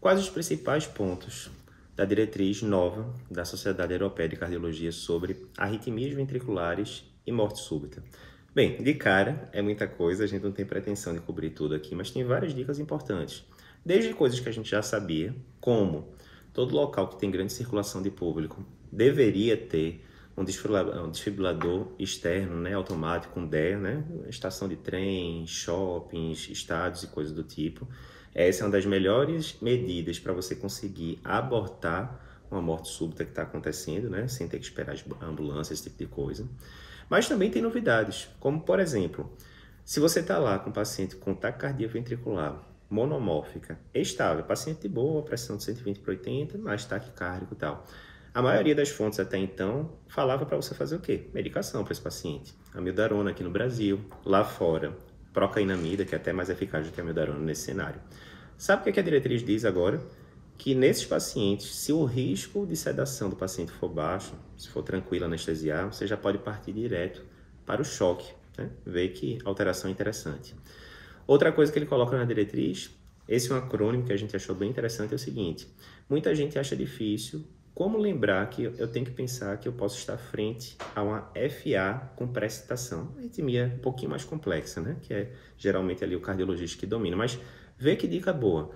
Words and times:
Quais 0.00 0.18
os 0.18 0.30
principais 0.30 0.86
pontos 0.86 1.50
da 1.94 2.06
diretriz 2.06 2.62
nova 2.62 3.14
da 3.30 3.44
Sociedade 3.44 3.92
Europeia 3.92 4.30
de 4.30 4.36
Cardiologia 4.36 4.90
sobre 4.90 5.46
arritmias 5.58 6.14
ventriculares 6.14 7.04
e 7.26 7.30
morte 7.30 7.60
súbita? 7.60 8.02
Bem, 8.54 8.82
de 8.82 8.94
cara 8.94 9.50
é 9.52 9.60
muita 9.60 9.86
coisa, 9.86 10.24
a 10.24 10.26
gente 10.26 10.42
não 10.42 10.52
tem 10.52 10.64
pretensão 10.64 11.12
de 11.12 11.20
cobrir 11.20 11.50
tudo 11.50 11.74
aqui, 11.74 11.94
mas 11.94 12.10
tem 12.10 12.24
várias 12.24 12.54
dicas 12.54 12.78
importantes. 12.78 13.44
Desde 13.84 14.14
coisas 14.14 14.40
que 14.40 14.48
a 14.48 14.52
gente 14.52 14.70
já 14.70 14.80
sabia, 14.80 15.36
como 15.60 16.14
todo 16.54 16.74
local 16.74 17.08
que 17.08 17.18
tem 17.18 17.30
grande 17.30 17.52
circulação 17.52 18.00
de 18.00 18.10
público 18.10 18.64
deveria 18.90 19.54
ter 19.54 20.02
um 20.34 20.44
desfibrilador, 20.44 21.88
um 21.88 21.94
externo, 21.98 22.58
né, 22.58 22.72
automático, 22.72 23.34
com 23.34 23.46
DEA, 23.46 23.78
né, 23.78 24.02
estação 24.30 24.66
de 24.66 24.76
trem, 24.76 25.46
shoppings, 25.46 26.48
estádios 26.48 27.02
e 27.02 27.08
coisas 27.08 27.34
do 27.34 27.42
tipo. 27.42 27.86
Essa 28.34 28.62
é 28.62 28.66
uma 28.66 28.72
das 28.72 28.86
melhores 28.86 29.56
medidas 29.60 30.18
para 30.18 30.32
você 30.32 30.54
conseguir 30.54 31.20
abortar 31.24 32.20
uma 32.50 32.60
morte 32.60 32.88
súbita 32.88 33.24
que 33.24 33.30
está 33.30 33.42
acontecendo, 33.42 34.10
né, 34.10 34.26
sem 34.28 34.48
ter 34.48 34.58
que 34.58 34.64
esperar 34.64 34.96
a 35.20 35.26
ambulância, 35.26 35.72
esse 35.72 35.84
tipo 35.84 35.98
de 35.98 36.06
coisa. 36.06 36.48
Mas 37.08 37.28
também 37.28 37.50
tem 37.50 37.62
novidades, 37.62 38.28
como 38.38 38.60
por 38.60 38.80
exemplo, 38.80 39.32
se 39.84 39.98
você 40.00 40.20
está 40.20 40.38
lá 40.38 40.58
com 40.58 40.70
um 40.70 40.72
paciente 40.72 41.16
com 41.16 41.34
taquicardia 41.34 41.88
ventricular 41.88 42.70
monomórfica, 42.90 43.78
estável, 43.94 44.42
paciente 44.44 44.82
de 44.82 44.88
boa, 44.88 45.22
pressão 45.22 45.56
de 45.56 45.62
120 45.62 46.00
por 46.00 46.10
80, 46.10 46.58
mais 46.58 46.84
taquicárdico 46.84 47.54
e 47.54 47.56
tal. 47.56 47.86
A 48.34 48.42
maioria 48.42 48.74
das 48.74 48.88
fontes 48.88 49.18
até 49.18 49.38
então 49.38 49.92
falava 50.08 50.44
para 50.44 50.56
você 50.56 50.74
fazer 50.74 50.96
o 50.96 51.00
quê? 51.00 51.28
Medicação 51.32 51.84
para 51.84 51.92
esse 51.92 52.00
paciente. 52.00 52.54
Amildarona 52.74 53.30
aqui 53.30 53.42
no 53.42 53.50
Brasil, 53.50 54.00
lá 54.24 54.44
fora, 54.44 54.96
procainamida, 55.32 56.04
que 56.04 56.14
é 56.14 56.18
até 56.18 56.32
mais 56.32 56.50
eficaz 56.50 56.86
do 56.86 56.92
que 56.92 57.00
a 57.00 57.02
amildarona 57.02 57.38
nesse 57.38 57.62
cenário. 57.62 58.00
Sabe 58.58 58.90
o 58.90 58.92
que 58.92 59.00
a 59.00 59.02
diretriz 59.02 59.42
diz 59.42 59.64
agora? 59.64 60.00
Que 60.58 60.74
nesses 60.74 61.06
pacientes, 61.06 61.74
se 61.74 61.92
o 61.92 62.04
risco 62.04 62.66
de 62.66 62.76
sedação 62.76 63.30
do 63.30 63.36
paciente 63.36 63.72
for 63.72 63.88
baixo, 63.88 64.34
se 64.56 64.68
for 64.68 64.82
tranquilo 64.82 65.24
anestesiar, 65.24 65.92
você 65.92 66.06
já 66.06 66.16
pode 66.16 66.38
partir 66.38 66.72
direto 66.72 67.24
para 67.64 67.80
o 67.80 67.84
choque. 67.84 68.30
Né? 68.58 68.68
Ver 68.84 69.08
que 69.10 69.38
alteração 69.44 69.88
é 69.88 69.92
interessante. 69.92 70.54
Outra 71.26 71.52
coisa 71.52 71.72
que 71.72 71.78
ele 71.78 71.86
coloca 71.86 72.16
na 72.18 72.24
diretriz, 72.24 72.90
esse 73.26 73.50
é 73.50 73.54
um 73.54 73.58
acrônimo 73.58 74.04
que 74.04 74.12
a 74.12 74.16
gente 74.16 74.34
achou 74.36 74.54
bem 74.54 74.68
interessante, 74.68 75.12
é 75.12 75.16
o 75.16 75.18
seguinte: 75.18 75.66
muita 76.08 76.34
gente 76.34 76.58
acha 76.58 76.76
difícil 76.76 77.46
como 77.74 77.96
lembrar 77.96 78.48
que 78.50 78.64
eu 78.64 78.88
tenho 78.88 79.06
que 79.06 79.12
pensar 79.12 79.56
que 79.58 79.66
eu 79.66 79.72
posso 79.72 79.96
estar 79.96 80.18
frente 80.18 80.76
a 80.94 81.02
uma 81.02 81.32
FA 81.50 82.10
com 82.16 82.26
precitação? 82.26 83.04
Uma 83.04 83.20
arritmia 83.20 83.72
um 83.76 83.78
pouquinho 83.78 84.10
mais 84.10 84.24
complexa, 84.24 84.80
né? 84.80 84.96
Que 85.02 85.14
é 85.14 85.32
geralmente 85.56 86.04
ali 86.04 86.16
o 86.16 86.20
cardiologista 86.20 86.78
que 86.78 86.86
domina. 86.86 87.16
Mas 87.16 87.38
vê 87.78 87.96
que 87.96 88.06
dica 88.06 88.32
boa. 88.32 88.70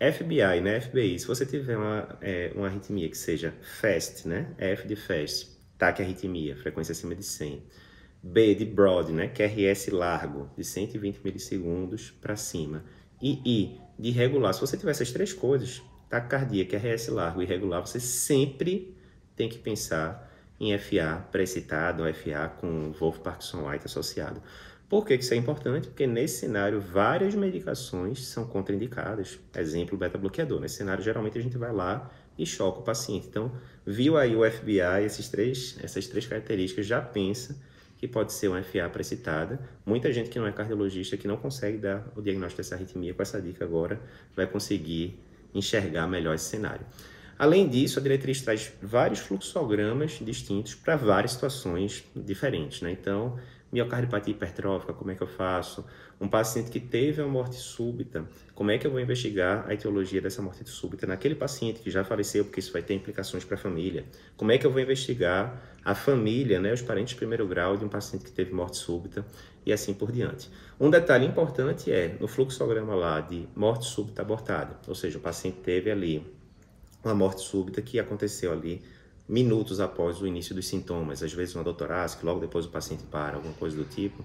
FBI, 0.00 0.60
né? 0.62 0.80
FBI, 0.80 1.18
se 1.18 1.26
você 1.26 1.44
tiver 1.44 1.76
uma, 1.76 2.18
é, 2.20 2.52
uma 2.54 2.66
arritmia 2.66 3.08
que 3.08 3.18
seja 3.18 3.52
FAST, 3.80 4.26
né? 4.26 4.54
F 4.56 4.86
de 4.86 4.96
FAST, 4.96 5.58
taquiarritmia, 5.76 6.56
frequência 6.56 6.92
acima 6.92 7.14
de 7.14 7.24
100. 7.24 7.62
B 8.22 8.54
de 8.54 8.64
broad, 8.64 9.12
né? 9.12 9.28
QRS 9.28 9.88
largo, 9.90 10.50
de 10.56 10.64
120 10.64 11.20
milissegundos 11.24 12.10
para 12.10 12.36
cima. 12.36 12.84
E 13.20 13.40
I 13.44 13.80
de 13.98 14.10
regular. 14.10 14.54
Se 14.54 14.60
você 14.60 14.76
tiver 14.76 14.92
essas 14.92 15.10
três 15.10 15.32
coisas, 15.32 15.82
taquicardia, 16.08 16.64
QRS 16.64 17.08
largo 17.08 17.42
e 17.42 17.44
regular, 17.44 17.80
você 17.80 18.00
sempre 18.00 18.96
tem 19.36 19.48
que 19.48 19.58
pensar 19.58 20.28
em 20.60 20.76
FA 20.76 21.24
precitado, 21.30 22.02
ou 22.02 22.12
FA 22.12 22.48
com 22.60 22.92
Wolf 22.92 23.18
Parkinson 23.18 23.68
White 23.68 23.86
associado. 23.86 24.42
Por 24.88 25.04
que 25.04 25.14
isso 25.14 25.34
é 25.34 25.36
importante? 25.36 25.88
Porque 25.88 26.06
nesse 26.06 26.40
cenário 26.40 26.80
várias 26.80 27.34
medicações 27.34 28.26
são 28.26 28.46
contraindicadas. 28.46 29.38
Exemplo, 29.54 29.98
beta-bloqueador. 29.98 30.60
Nesse 30.60 30.76
cenário, 30.76 31.04
geralmente 31.04 31.38
a 31.38 31.42
gente 31.42 31.58
vai 31.58 31.72
lá 31.72 32.10
e 32.38 32.46
choca 32.46 32.80
o 32.80 32.82
paciente. 32.82 33.28
Então, 33.28 33.52
viu 33.84 34.16
aí 34.16 34.34
o 34.34 34.50
FBI, 34.50 35.04
esses 35.04 35.28
três, 35.28 35.76
essas 35.82 36.06
três 36.06 36.26
características, 36.26 36.86
já 36.86 37.02
pensa 37.02 37.60
que 37.98 38.08
pode 38.08 38.32
ser 38.32 38.48
uma 38.48 38.62
FA 38.62 38.88
precitada. 38.90 39.60
Muita 39.84 40.10
gente 40.10 40.30
que 40.30 40.38
não 40.38 40.46
é 40.46 40.52
cardiologista, 40.52 41.16
que 41.18 41.28
não 41.28 41.36
consegue 41.36 41.76
dar 41.78 42.10
o 42.16 42.22
diagnóstico 42.22 42.62
dessa 42.62 42.74
arritmia, 42.74 43.12
com 43.12 43.20
essa 43.20 43.42
dica 43.42 43.64
agora, 43.64 44.00
vai 44.34 44.46
conseguir 44.46 45.18
enxergar 45.54 46.06
melhor 46.06 46.34
esse 46.34 46.46
cenário. 46.46 46.84
Além 47.38 47.68
disso, 47.68 48.00
a 48.00 48.02
diretriz 48.02 48.42
traz 48.42 48.72
vários 48.82 49.20
fluxogramas 49.20 50.18
distintos 50.20 50.74
para 50.74 50.96
várias 50.96 51.32
situações 51.32 52.04
diferentes. 52.16 52.80
Né? 52.80 52.90
Então, 52.90 53.38
miocardiopatia 53.70 54.32
hipertrófica, 54.32 54.92
como 54.92 55.10
é 55.10 55.14
que 55.14 55.22
eu 55.22 55.26
faço? 55.26 55.84
Um 56.20 56.26
paciente 56.26 56.68
que 56.68 56.80
teve 56.80 57.22
uma 57.22 57.30
morte 57.30 57.54
súbita, 57.54 58.26
como 58.54 58.72
é 58.72 58.78
que 58.78 58.86
eu 58.86 58.90
vou 58.90 58.98
investigar 58.98 59.64
a 59.68 59.74
etiologia 59.74 60.20
dessa 60.20 60.42
morte 60.42 60.68
súbita 60.68 61.06
naquele 61.06 61.36
paciente 61.36 61.80
que 61.80 61.90
já 61.90 62.02
faleceu, 62.02 62.44
porque 62.44 62.58
isso 62.58 62.72
vai 62.72 62.82
ter 62.82 62.94
implicações 62.94 63.44
para 63.44 63.54
a 63.54 63.58
família? 63.58 64.04
Como 64.36 64.50
é 64.50 64.58
que 64.58 64.66
eu 64.66 64.72
vou 64.72 64.80
investigar 64.80 65.77
a 65.88 65.94
família, 65.94 66.60
né, 66.60 66.70
os 66.70 66.82
parentes 66.82 67.14
de 67.14 67.16
primeiro 67.16 67.48
grau 67.48 67.74
de 67.74 67.82
um 67.82 67.88
paciente 67.88 68.22
que 68.22 68.30
teve 68.30 68.52
morte 68.52 68.76
súbita 68.76 69.24
e 69.64 69.72
assim 69.72 69.94
por 69.94 70.12
diante? 70.12 70.50
Um 70.78 70.90
detalhe 70.90 71.24
importante 71.24 71.90
é, 71.90 72.14
no 72.20 72.28
fluxograma 72.28 72.94
lá 72.94 73.22
de 73.22 73.48
morte 73.56 73.86
súbita 73.86 74.20
abortada, 74.20 74.78
ou 74.86 74.94
seja, 74.94 75.16
o 75.16 75.20
paciente 75.22 75.60
teve 75.60 75.90
ali 75.90 76.22
uma 77.02 77.14
morte 77.14 77.40
súbita 77.40 77.80
que 77.80 77.98
aconteceu 77.98 78.52
ali 78.52 78.82
minutos 79.26 79.80
após 79.80 80.20
o 80.20 80.26
início 80.26 80.54
dos 80.54 80.68
sintomas, 80.68 81.22
às 81.22 81.32
vezes 81.32 81.54
uma 81.54 81.64
dor 81.64 81.72
torácica, 81.72 82.26
logo 82.26 82.38
depois 82.38 82.66
o 82.66 82.68
paciente 82.68 83.04
para, 83.04 83.36
alguma 83.36 83.54
coisa 83.54 83.74
do 83.74 83.84
tipo, 83.84 84.22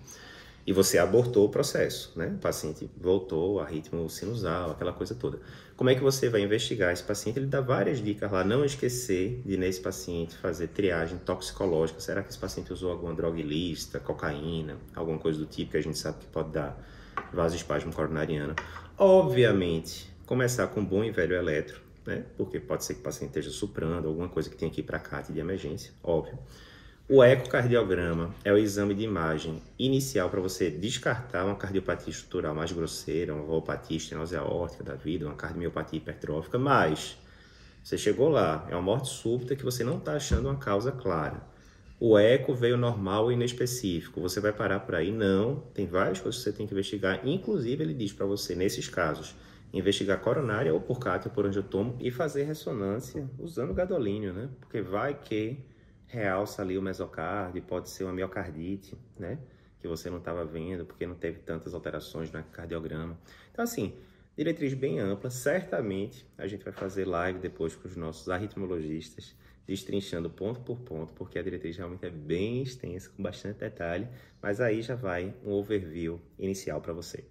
e 0.65 0.71
você 0.71 0.97
abortou 0.97 1.45
o 1.45 1.49
processo, 1.49 2.13
né? 2.15 2.27
O 2.27 2.37
paciente 2.37 2.89
voltou 2.97 3.59
a 3.59 3.65
ritmo 3.65 4.09
sinusal, 4.09 4.71
aquela 4.71 4.93
coisa 4.93 5.13
toda. 5.13 5.39
Como 5.75 5.89
é 5.89 5.95
que 5.95 6.01
você 6.01 6.29
vai 6.29 6.41
investigar 6.41 6.93
esse 6.93 7.03
paciente? 7.03 7.39
Ele 7.39 7.47
dá 7.47 7.59
várias 7.59 8.01
dicas 8.01 8.31
lá, 8.31 8.43
não 8.43 8.63
esquecer 8.63 9.41
de 9.45 9.57
nesse 9.57 9.81
paciente 9.81 10.37
fazer 10.37 10.67
triagem 10.67 11.17
toxicológica. 11.17 11.99
Será 11.99 12.23
que 12.23 12.29
esse 12.29 12.39
paciente 12.39 12.71
usou 12.71 12.91
alguma 12.91 13.13
droga 13.13 13.39
ilícita, 13.39 13.99
cocaína, 13.99 14.77
alguma 14.95 15.17
coisa 15.17 15.37
do 15.39 15.45
tipo 15.45 15.71
que 15.71 15.77
a 15.77 15.81
gente 15.81 15.97
sabe 15.97 16.19
que 16.19 16.27
pode 16.27 16.51
dar 16.51 16.81
vasoespasmo 17.33 17.91
coronariano? 17.91 18.55
Obviamente, 18.97 20.09
começar 20.25 20.67
com 20.67 20.79
um 20.79 20.85
bom 20.85 21.03
e 21.03 21.11
velho 21.11 21.35
eletro, 21.35 21.81
né? 22.05 22.23
Porque 22.37 22.59
pode 22.59 22.85
ser 22.85 22.93
que 22.93 23.01
o 23.01 23.03
paciente 23.03 23.29
esteja 23.31 23.49
suprando, 23.49 24.07
alguma 24.07 24.29
coisa 24.29 24.49
que 24.49 24.55
tenha 24.55 24.71
que 24.71 24.79
ir 24.79 24.83
para 24.83 24.99
CAT 24.99 25.33
de 25.33 25.39
emergência, 25.39 25.91
óbvio. 26.01 26.39
O 27.09 27.21
ecocardiograma 27.21 28.33
é 28.45 28.53
o 28.53 28.57
exame 28.57 28.95
de 28.95 29.03
imagem 29.03 29.61
inicial 29.77 30.29
para 30.29 30.39
você 30.39 30.69
descartar 30.69 31.45
uma 31.45 31.55
cardiopatia 31.55 32.09
estrutural 32.09 32.55
mais 32.55 32.71
grosseira, 32.71 33.33
uma 33.33 33.43
valvopatia 33.43 33.97
estenose 33.97 34.37
aórtica 34.37 34.85
da 34.85 34.95
vida, 34.95 35.25
uma 35.25 35.35
cardiomiopatia 35.35 35.97
hipertrófica, 35.97 36.57
mas 36.57 37.17
você 37.83 37.97
chegou 37.97 38.29
lá, 38.29 38.65
é 38.69 38.73
uma 38.73 38.81
morte 38.81 39.09
súbita 39.09 39.53
que 39.53 39.65
você 39.65 39.83
não 39.83 39.97
está 39.97 40.13
achando 40.13 40.47
uma 40.47 40.55
causa 40.55 40.93
clara. 40.93 41.43
O 41.99 42.17
eco 42.17 42.53
veio 42.53 42.77
normal 42.77 43.29
e 43.29 43.33
inespecífico. 43.33 44.21
Você 44.21 44.39
vai 44.39 44.53
parar 44.53 44.79
por 44.79 44.95
aí? 44.95 45.11
Não. 45.11 45.57
Tem 45.73 45.85
várias 45.85 46.21
coisas 46.21 46.41
que 46.41 46.49
você 46.49 46.55
tem 46.55 46.65
que 46.65 46.73
investigar. 46.73 47.27
Inclusive, 47.27 47.83
ele 47.83 47.93
diz 47.93 48.13
para 48.13 48.25
você, 48.25 48.55
nesses 48.55 48.87
casos, 48.87 49.35
investigar 49.73 50.21
coronária 50.21 50.73
ou 50.73 50.79
por 50.79 50.99
cátia 50.99 51.29
por 51.29 51.45
angiotomo 51.45 51.97
e 51.99 52.09
fazer 52.11 52.43
ressonância 52.43 53.29
usando 53.37 53.73
gadolínio, 53.73 54.33
né? 54.33 54.49
Porque 54.61 54.81
vai 54.81 55.13
que 55.13 55.57
realça 56.13 56.61
ali 56.61 56.77
o 56.77 56.81
mesocárdio, 56.81 57.61
pode 57.63 57.89
ser 57.89 58.03
uma 58.03 58.13
miocardite, 58.13 58.95
né? 59.17 59.39
Que 59.79 59.87
você 59.87 60.09
não 60.09 60.19
estava 60.19 60.45
vendo 60.45 60.85
porque 60.85 61.05
não 61.05 61.15
teve 61.15 61.39
tantas 61.39 61.73
alterações 61.73 62.31
no 62.31 62.43
cardiograma. 62.43 63.17
Então, 63.51 63.63
assim, 63.63 63.97
diretriz 64.37 64.73
bem 64.73 64.99
ampla. 64.99 65.29
Certamente 65.29 66.25
a 66.37 66.47
gente 66.47 66.63
vai 66.63 66.73
fazer 66.73 67.05
live 67.05 67.39
depois 67.39 67.75
com 67.75 67.87
os 67.87 67.95
nossos 67.95 68.29
arritmologistas, 68.29 69.35
destrinchando 69.65 70.29
ponto 70.29 70.61
por 70.61 70.79
ponto, 70.79 71.13
porque 71.13 71.39
a 71.39 71.43
diretriz 71.43 71.75
realmente 71.75 72.05
é 72.05 72.09
bem 72.09 72.61
extensa, 72.61 73.09
com 73.09 73.23
bastante 73.23 73.59
detalhe, 73.59 74.07
mas 74.41 74.61
aí 74.61 74.81
já 74.81 74.95
vai 74.95 75.33
um 75.43 75.51
overview 75.51 76.21
inicial 76.37 76.79
para 76.79 76.93
você. 76.93 77.25